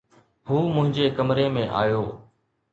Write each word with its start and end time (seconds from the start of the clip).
هو 0.51 0.61
منهنجي 0.77 1.05
ڪمري 1.21 1.45
۾ 1.61 1.63
آيو 1.85 2.03